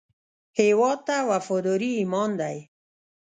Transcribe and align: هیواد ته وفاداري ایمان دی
هیواد 0.59 0.99
ته 1.07 1.15
وفاداري 1.31 1.91
ایمان 1.99 2.29
دی 2.41 2.57